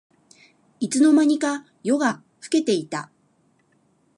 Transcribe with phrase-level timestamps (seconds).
[0.79, 3.11] いつの間にか夜が更けていた